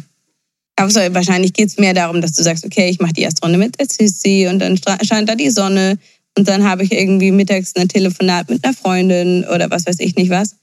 [0.76, 3.42] Aber so, wahrscheinlich geht es mehr darum, dass du sagst, okay, ich mache die erste
[3.42, 5.98] Runde mit der Sissi und dann scheint da die Sonne
[6.36, 10.16] und dann habe ich irgendwie mittags ein Telefonat mit einer Freundin oder was weiß ich
[10.16, 10.56] nicht was.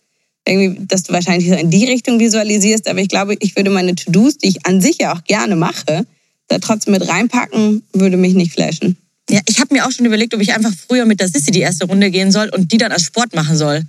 [0.46, 3.96] Irgendwie, dass du wahrscheinlich so in die Richtung visualisierst, aber ich glaube, ich würde meine
[3.96, 6.06] To-Dos, die ich an sich ja auch gerne mache,
[6.48, 8.98] da trotzdem mit reinpacken, würde mich nicht flashen.
[9.30, 11.60] Ja, ich habe mir auch schon überlegt, ob ich einfach früher mit der Sissy die
[11.62, 13.84] erste Runde gehen soll und die dann als Sport machen soll.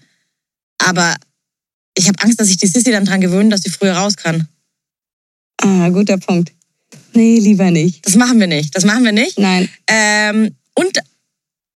[0.79, 1.17] Aber
[1.97, 4.49] ich habe Angst, dass ich die Sissy dann dran gewöhne, dass sie früher raus kann.
[5.61, 6.53] Ah, guter Punkt.
[7.15, 8.05] Nee, lieber nicht.
[8.07, 8.75] Das machen wir nicht.
[8.75, 9.39] Das machen wir nicht.
[9.39, 9.69] Nein.
[9.87, 10.99] Ähm, und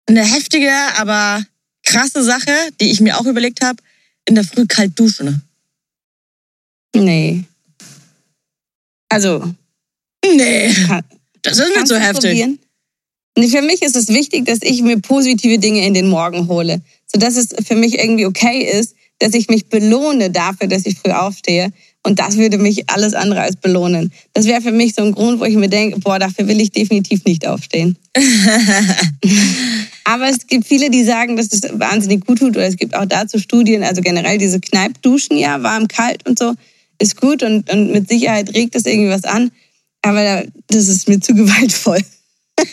[0.08, 1.44] eine heftige, aber
[1.84, 3.82] krasse Sache, die ich mir auch überlegt habe,
[4.26, 5.42] in der Früh kalt duschen.
[6.96, 7.44] Nee.
[9.10, 9.54] Also,
[10.34, 11.04] Nee, kann,
[11.42, 12.32] das ist mir zu heftig.
[12.32, 12.60] probieren?
[13.38, 16.82] Für mich ist es wichtig, dass ich mir positive Dinge in den Morgen hole.
[17.06, 21.12] Sodass es für mich irgendwie okay ist, dass ich mich belohne dafür, dass ich früh
[21.12, 21.72] aufstehe.
[22.04, 24.12] Und das würde mich alles andere als belohnen.
[24.34, 26.72] Das wäre für mich so ein Grund, wo ich mir denke, boah, dafür will ich
[26.72, 27.98] definitiv nicht aufstehen.
[30.04, 32.56] Aber es gibt viele, die sagen, dass es wahnsinnig gut tut.
[32.56, 36.54] Oder es gibt auch dazu Studien, also generell diese Kneipduschen, ja, warm, kalt und so,
[37.00, 39.52] ist gut und, und mit Sicherheit regt es irgendwie was an.
[40.04, 42.02] Aber das ist mir zu gewaltvoll.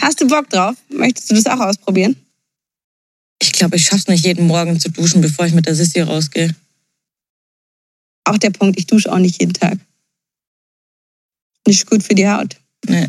[0.00, 0.76] Hast du Bock drauf?
[0.88, 2.16] Möchtest du das auch ausprobieren?
[3.40, 6.54] Ich glaube, ich schaff's nicht, jeden Morgen zu duschen, bevor ich mit der Sissy rausgehe.
[8.24, 9.78] Auch der Punkt, ich dusche auch nicht jeden Tag.
[11.66, 12.56] Nicht gut für die Haut.
[12.86, 13.08] Nee.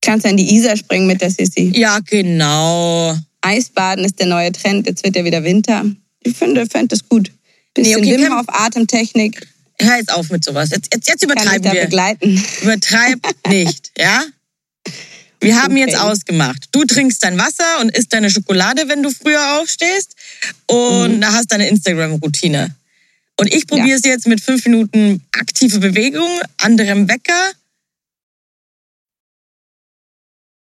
[0.00, 1.72] Kannst ja in die Isar springen mit der Sissi.
[1.74, 3.16] Ja, genau.
[3.40, 4.86] Eisbaden ist der neue Trend.
[4.86, 5.84] Jetzt wird ja wieder Winter.
[6.20, 7.30] Ich finde, fände das gut.
[7.74, 9.46] Bisschen Nee, okay, Wim Hof Atemtechnik
[9.80, 10.70] Hör jetzt auf mit sowas.
[10.70, 11.82] Jetzt, jetzt, jetzt kann ich übertreiben da wir.
[11.82, 12.44] begleiten.
[12.62, 14.24] Übertreib nicht, ja?
[15.40, 15.80] Wir haben Okay.
[15.86, 16.68] jetzt ausgemacht.
[16.72, 20.14] Du trinkst dein Wasser und isst deine Schokolade, wenn du früher aufstehst.
[20.66, 21.20] Und Mhm.
[21.20, 22.74] da hast deine Instagram-Routine.
[23.38, 27.52] Und ich probiere es jetzt mit fünf Minuten aktive Bewegung, anderem Wecker.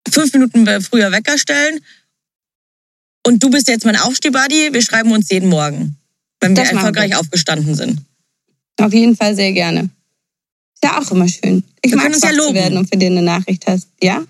[0.08, 1.80] Fünf Minuten früher Wecker stellen.
[3.26, 4.72] Und du bist jetzt mein Aufstehbuddy.
[4.72, 5.96] Wir schreiben uns jeden Morgen,
[6.40, 7.20] wenn wir Das machen erfolgreich wir.
[7.20, 8.00] aufgestanden sind.
[8.80, 9.90] Auf jeden Fall sehr gerne.
[10.74, 11.62] Ist ja auch immer schön.
[11.82, 12.54] Ich Wir mag uns ja zu loben.
[12.54, 13.88] werden und für den eine Nachricht hast.
[14.02, 14.24] Ja?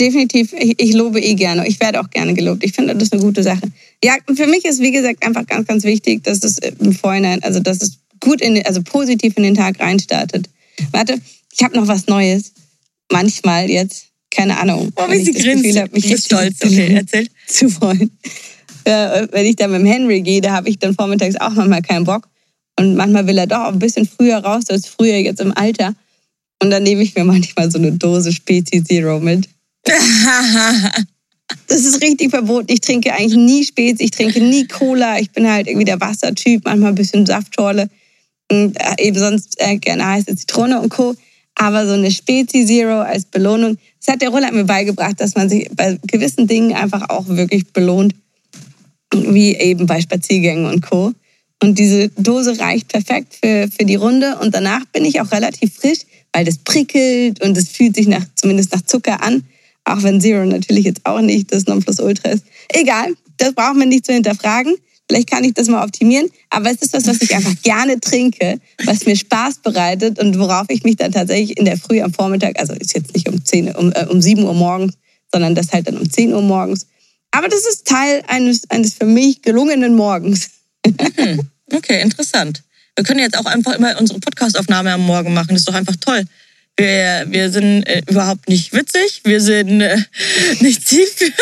[0.00, 0.52] Definitiv.
[0.52, 1.66] Ich, ich lobe eh gerne.
[1.66, 2.64] Ich werde auch gerne gelobt.
[2.64, 3.62] Ich finde, das ist eine gute Sache.
[4.02, 7.60] Ja, für mich ist, wie gesagt, einfach ganz, ganz wichtig, dass es im Vorhinein, also
[7.60, 10.48] dass es gut in, also positiv in den Tag reinstartet.
[10.90, 11.20] Warte,
[11.52, 12.52] ich habe noch was Neues.
[13.10, 14.06] Manchmal jetzt.
[14.30, 14.90] Keine Ahnung.
[14.96, 15.62] Oh, wie ich sie grinst.
[15.64, 16.56] Gefühl hab, mich Du bist stolz.
[16.64, 17.28] Okay, erzähl.
[17.46, 18.10] zu wollen.
[18.84, 21.82] Äh, wenn ich dann mit dem Henry gehe, da habe ich dann vormittags auch manchmal
[21.82, 22.28] keinen Bock.
[22.78, 25.94] Und manchmal will er doch ein bisschen früher raus als früher jetzt im Alter.
[26.62, 29.48] Und dann nehme ich mir manchmal so eine Dose Spezi Zero mit.
[31.66, 32.66] Das ist richtig verboten.
[32.70, 35.18] Ich trinke eigentlich nie Spezi, ich trinke nie Cola.
[35.18, 37.88] Ich bin halt irgendwie der Wassertyp, manchmal ein bisschen Saftschorle.
[38.50, 41.14] Und äh, eben sonst äh, gerne heiße Zitrone und Co.
[41.54, 45.48] Aber so eine Spezi Zero als Belohnung, das hat der Roland mir beigebracht, dass man
[45.48, 48.14] sich bei gewissen Dingen einfach auch wirklich belohnt.
[49.14, 51.12] Wie eben bei Spaziergängen und Co.
[51.62, 54.36] Und diese Dose reicht perfekt für, für die Runde.
[54.40, 56.00] Und danach bin ich auch relativ frisch,
[56.32, 59.44] weil das prickelt und es fühlt sich nach, zumindest nach Zucker an.
[59.84, 62.44] Auch wenn Zero natürlich jetzt auch nicht das Nonplusultra ist.
[62.68, 64.74] Egal, das braucht man nicht zu hinterfragen.
[65.08, 66.30] Vielleicht kann ich das mal optimieren.
[66.50, 70.66] Aber es ist was, was ich einfach gerne trinke, was mir Spaß bereitet und worauf
[70.68, 73.76] ich mich dann tatsächlich in der Früh am Vormittag, also ist jetzt nicht um, 10,
[73.76, 74.94] um, äh, um 7 Uhr morgens,
[75.30, 76.86] sondern das halt dann um 10 Uhr morgens.
[77.30, 80.50] Aber das ist Teil eines, eines für mich gelungenen Morgens.
[81.72, 82.62] Okay, interessant.
[82.96, 85.48] Wir können jetzt auch einfach immer unsere Podcastaufnahme am Morgen machen.
[85.50, 86.24] Das ist doch einfach toll.
[86.76, 89.22] Wir, wir sind äh, überhaupt nicht witzig.
[89.24, 89.98] Wir sind äh,
[90.60, 91.34] nicht zielführend.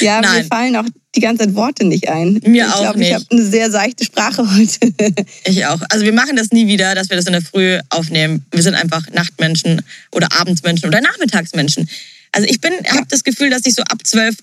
[0.00, 0.46] Ja, mir Nein.
[0.46, 2.40] fallen auch die ganze Zeit Worte nicht ein.
[2.44, 3.08] Mir ich auch glaube, nicht.
[3.08, 4.92] ich habe eine sehr seichte Sprache heute.
[5.44, 5.80] Ich auch.
[5.88, 8.44] Also wir machen das nie wieder, dass wir das in der Früh aufnehmen.
[8.50, 11.88] Wir sind einfach Nachtmenschen oder Abendsmenschen oder Nachmittagsmenschen.
[12.32, 14.36] Also ich bin, habe das Gefühl, dass ich so ab zwölf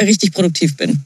[0.00, 1.04] richtig produktiv bin.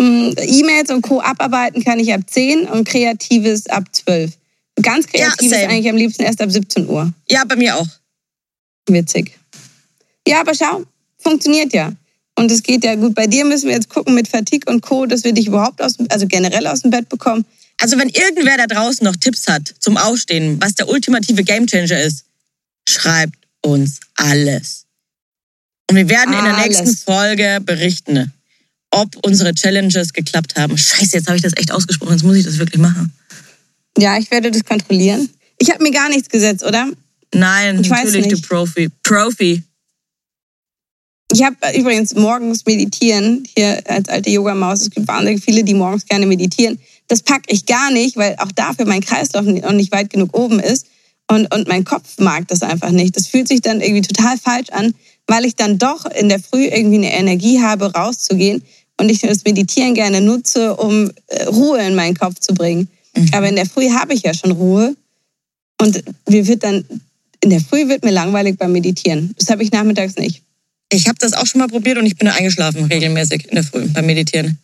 [0.00, 1.20] Mm, E-Mails und Co.
[1.20, 4.32] abarbeiten kann ich ab 10 und Kreatives ab 12.
[4.80, 5.68] Ganz Kreatives same.
[5.68, 7.12] eigentlich am liebsten erst ab 17 Uhr.
[7.30, 7.86] Ja, bei mir auch.
[8.88, 9.36] Witzig.
[10.26, 10.84] Ja, aber schau,
[11.18, 11.92] funktioniert ja.
[12.38, 13.14] Und es geht ja gut.
[13.14, 15.94] Bei dir müssen wir jetzt gucken mit Fatigue und Co., dass wir dich überhaupt aus,
[15.96, 17.44] dem- also generell aus dem Bett bekommen.
[17.80, 22.24] Also wenn irgendwer da draußen noch Tipps hat zum Aufstehen, was der ultimative Gamechanger ist,
[22.88, 24.84] schreibt uns alles.
[25.90, 26.78] Und wir werden in der Alles.
[26.80, 28.32] nächsten Folge berichten,
[28.90, 30.76] ob unsere Challenges geklappt haben.
[30.76, 33.12] Scheiße, jetzt habe ich das echt ausgesprochen, jetzt muss ich das wirklich machen.
[33.98, 35.28] Ja, ich werde das kontrollieren.
[35.58, 36.88] Ich habe mir gar nichts gesetzt, oder?
[37.34, 38.48] Nein, Ich weiß natürlich, du nicht.
[38.48, 38.90] Profi.
[39.02, 39.62] Profi.
[41.32, 44.80] Ich habe übrigens morgens meditieren, hier als alte Yogamaus.
[44.80, 46.78] Es gibt wahnsinnig viele, die morgens gerne meditieren.
[47.08, 50.58] Das packe ich gar nicht, weil auch dafür mein Kreislauf noch nicht weit genug oben
[50.58, 50.86] ist.
[51.30, 53.14] Und, und mein Kopf mag das einfach nicht.
[53.16, 54.94] Das fühlt sich dann irgendwie total falsch an,
[55.26, 58.62] weil ich dann doch in der Früh irgendwie eine Energie habe, rauszugehen.
[59.00, 62.88] Und ich das Meditieren gerne nutze, um äh, Ruhe in meinen Kopf zu bringen.
[63.32, 64.96] Aber in der Früh habe ich ja schon Ruhe.
[65.80, 66.84] Und mir wird dann,
[67.40, 69.34] in der Früh wird mir langweilig beim Meditieren.
[69.38, 70.42] Das habe ich nachmittags nicht.
[70.92, 73.86] Ich habe das auch schon mal probiert und ich bin eingeschlafen regelmäßig in der Früh
[73.88, 74.58] beim Meditieren.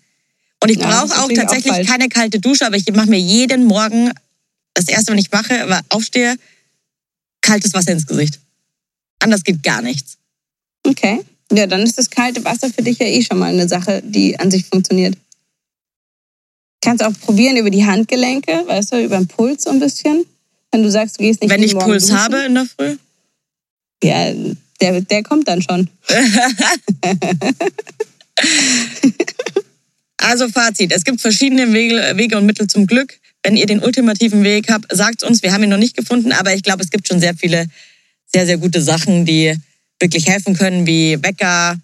[0.62, 1.86] Und ich Ja, brauche ist auch auch tatsächlich falsch.
[1.88, 4.10] keine kalte Dusche, aber ich mache mir jeden Morgen,
[4.72, 6.36] das erste, wenn ich wache, aufstehe,
[7.42, 8.40] kaltes Wasser ins Gesicht.
[9.20, 10.16] Anders geht gar nichts.
[10.86, 11.20] Okay.
[11.52, 14.38] Ja, dann ist das kalte Wasser für dich ja eh schon mal eine Sache, die
[14.38, 15.16] an sich funktioniert.
[16.80, 20.24] Kannst auch probieren über die Handgelenke, weißt du, über den Puls so ein bisschen.
[20.70, 22.20] Wenn du sagst, du gehst nicht wenn ich Morgen Puls duschen.
[22.20, 22.96] habe in der Früh.
[24.02, 24.32] Ja,
[24.80, 25.88] der, der kommt dann schon.
[30.24, 33.18] Also Fazit, es gibt verschiedene Wege, Wege und Mittel zum Glück.
[33.42, 35.42] Wenn ihr den ultimativen Weg habt, sagt uns.
[35.42, 37.66] Wir haben ihn noch nicht gefunden, aber ich glaube, es gibt schon sehr viele
[38.32, 39.54] sehr, sehr gute Sachen, die
[40.00, 41.78] wirklich helfen können, wie Wecker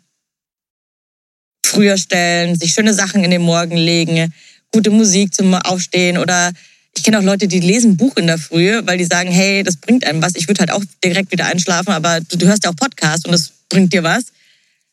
[1.64, 4.33] früher stellen, sich schöne Sachen in den Morgen legen,
[4.73, 6.53] gute Musik zum Aufstehen oder
[6.96, 9.77] ich kenne auch Leute, die lesen Buch in der Früh, weil die sagen, hey, das
[9.77, 10.35] bringt einem was.
[10.35, 13.33] Ich würde halt auch direkt wieder einschlafen, aber du, du hörst ja auch Podcast und
[13.33, 14.25] das bringt dir was.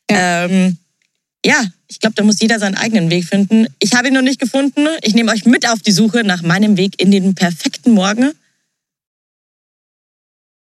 [0.07, 0.77] Ähm,
[1.45, 3.67] ja, ich glaube, da muss jeder seinen eigenen Weg finden.
[3.79, 4.87] Ich habe ihn noch nicht gefunden.
[5.01, 8.31] Ich nehme euch mit auf die Suche nach meinem Weg in den perfekten Morgen.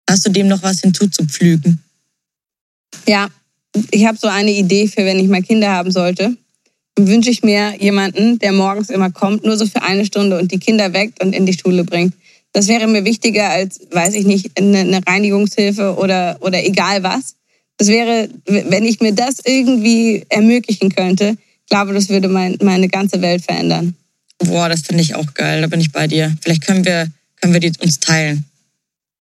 [0.09, 1.84] Hast du dem noch was hinzuzupflügen?
[3.07, 3.27] Ja,
[3.91, 6.35] ich habe so eine Idee für, wenn ich mal Kinder haben sollte.
[6.95, 10.51] Dann wünsche ich mir jemanden, der morgens immer kommt, nur so für eine Stunde und
[10.51, 12.13] die Kinder weckt und in die Schule bringt.
[12.53, 17.35] Das wäre mir wichtiger als, weiß ich nicht, eine, eine Reinigungshilfe oder, oder egal was.
[17.77, 22.87] Das wäre, wenn ich mir das irgendwie ermöglichen könnte, ich glaube, das würde mein, meine
[22.87, 23.95] ganze Welt verändern.
[24.37, 25.61] Boah, das finde ich auch geil.
[25.61, 26.35] Da bin ich bei dir.
[26.41, 27.09] Vielleicht können wir,
[27.41, 28.45] können wir die uns teilen.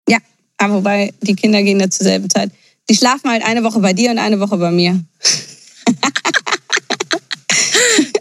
[0.08, 0.18] Ja,
[0.58, 2.50] aber wobei die Kinder gehen ja zur selben Zeit.
[2.88, 5.02] Die schlafen halt eine Woche bei dir und eine Woche bei mir.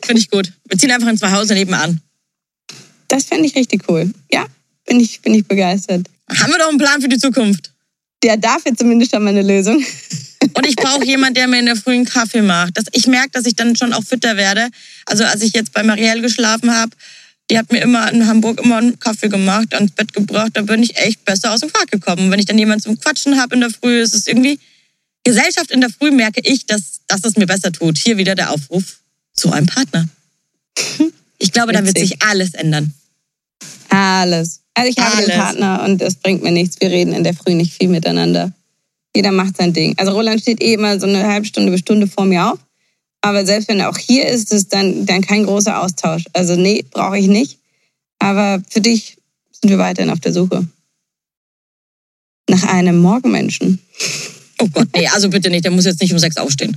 [0.06, 0.52] Finde ich gut.
[0.67, 2.02] Wir ziehen einfach in zwei Hause nebenan.
[3.08, 4.12] Das fände ich richtig cool.
[4.32, 4.45] Ja,
[4.86, 6.08] bin ich, bin ich begeistert.
[6.30, 7.71] Haben wir doch einen Plan für die Zukunft.
[8.23, 9.84] Der dafür zumindest schon mal eine Lösung.
[10.54, 12.78] Und ich brauche jemanden, der mir in der frühen Kaffee macht.
[12.78, 14.69] Das, ich merke, dass ich dann schon auch fitter werde.
[15.06, 16.91] Also als ich jetzt bei Marielle geschlafen habe,
[17.50, 20.52] die hat mir immer in Hamburg immer einen Kaffee gemacht, ans Bett gebracht.
[20.54, 22.26] Da bin ich echt besser aus dem Quark gekommen.
[22.26, 24.60] Und wenn ich dann jemanden zum Quatschen habe in der Früh, ist es irgendwie
[25.24, 27.98] Gesellschaft in der Früh merke ich, dass, dass es mir besser tut.
[27.98, 29.00] Hier wieder der Aufruf
[29.34, 30.08] zu einem Partner.
[31.40, 32.94] Ich glaube, da wird sich alles ändern.
[33.90, 34.62] Alles.
[34.76, 35.36] Also ich habe den Alles.
[35.36, 36.80] Partner und das bringt mir nichts.
[36.80, 38.54] Wir reden in der Früh nicht viel miteinander.
[39.14, 39.94] Jeder macht sein Ding.
[39.98, 42.60] Also Roland steht eh immer so eine halbe Stunde bis Stunde vor mir auf.
[43.26, 46.26] Aber selbst wenn er auch hier ist, ist dann, dann kein großer Austausch.
[46.34, 47.58] Also nee, brauche ich nicht.
[48.20, 49.18] Aber für dich
[49.52, 50.68] sind wir weiterhin auf der Suche.
[52.50, 53.80] Nach einem Morgenmenschen.
[54.60, 55.64] Oh Gott, nee, also bitte nicht.
[55.64, 56.76] Der muss jetzt nicht um sechs aufstehen.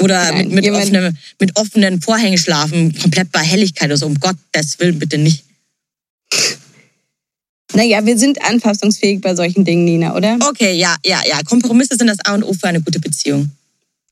[0.00, 4.06] Oder Nein, mit, mit, offenen, mit offenen Vorhängen schlafen, komplett bei Helligkeit oder so.
[4.06, 5.44] Um Gottes Willen, bitte nicht.
[7.74, 10.38] Naja, wir sind anpassungsfähig bei solchen Dingen, Nina, oder?
[10.48, 11.42] Okay, ja, ja, ja.
[11.42, 13.50] Kompromisse sind das A und O für eine gute Beziehung.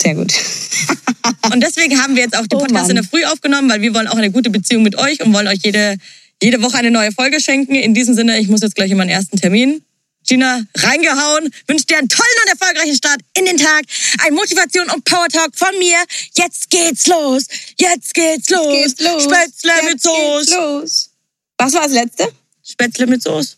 [0.01, 0.33] Sehr gut.
[1.53, 2.91] Und deswegen haben wir jetzt auch den Oh Podcast Mann.
[2.91, 5.49] in der Früh aufgenommen, weil wir wollen auch eine gute Beziehung mit euch und wollen
[5.49, 5.97] euch jede,
[6.43, 7.75] jede Woche eine neue Folge schenken.
[7.75, 9.83] In diesem Sinne, ich muss jetzt gleich in meinen ersten Termin.
[10.27, 11.51] Gina, reingehauen.
[11.67, 13.83] Wünsche dir einen tollen und erfolgreichen Start in den Tag.
[14.27, 15.97] Ein Motivation und Power Talk von mir.
[16.37, 17.45] Jetzt geht's los.
[17.81, 18.67] Jetzt geht's los.
[18.73, 19.25] Geht's los.
[19.25, 20.55] Spätzle Jetzt mit Soße.
[20.55, 21.11] los.
[21.57, 22.29] Was war das letzte?
[22.63, 23.57] Spätzle mit Soße.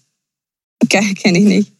[0.89, 1.73] Geil, kenne ich nicht.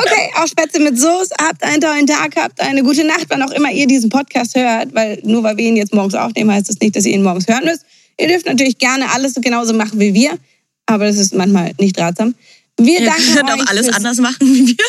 [0.00, 1.34] Okay, auch Spätzle mit Soße.
[1.40, 4.94] Habt einen tollen Tag, habt eine gute Nacht, wann auch immer ihr diesen Podcast hört.
[4.94, 7.48] Weil nur weil wir ihn jetzt morgens aufnehmen, heißt das nicht, dass ihr ihn morgens
[7.48, 7.84] hören müsst.
[8.20, 10.38] Ihr dürft natürlich gerne alles genauso machen wie wir.
[10.86, 12.34] Aber das ist manchmal nicht ratsam.
[12.78, 14.84] Wir Ihr danken könnt euch auch alles fürs- anders machen wie wir.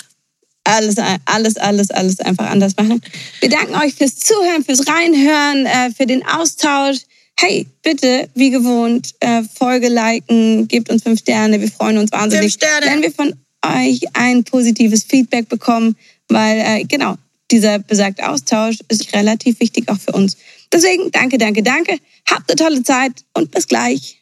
[0.64, 0.96] alles,
[1.26, 3.02] alles, alles, alles einfach anders machen.
[3.40, 6.98] Wir danken euch fürs Zuhören, fürs Reinhören, äh, für den Austausch.
[7.40, 11.60] Hey, bitte, wie gewohnt, äh, Folge liken, gebt uns fünf Sterne.
[11.62, 12.86] Wir freuen uns wahnsinnig, Fünf Sterne.
[12.86, 13.34] wenn wir von
[13.66, 15.96] euch ein positives Feedback bekommen,
[16.28, 17.16] weil äh, genau
[17.52, 20.38] dieser besagte Austausch ist relativ wichtig auch für uns.
[20.72, 21.98] Deswegen danke, danke, danke.
[22.30, 24.22] Habt eine tolle Zeit und bis gleich.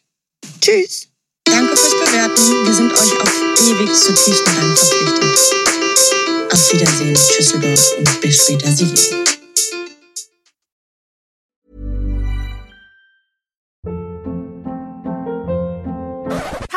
[0.60, 1.08] Tschüss.
[1.44, 2.66] Danke fürs Bewerten.
[2.66, 5.38] Wir sind euch auf ewig zutiefst Dank verpflichtet.
[6.52, 8.86] Auf Wiedersehen, Tschüsseldorf und bis später, Sie.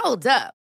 [0.04, 0.61] Hold up.